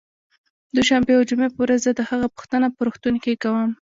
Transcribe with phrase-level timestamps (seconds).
[0.75, 3.69] دوشنبې او جمعې په ورځ زه د هغه پوښتنه په روغتون کې کوم